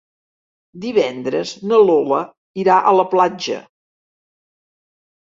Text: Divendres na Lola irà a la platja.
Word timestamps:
Divendres 0.85 1.51
na 1.71 1.79
Lola 1.89 2.21
irà 2.63 2.79
a 2.79 2.95
la 3.01 3.05
platja. 3.13 3.59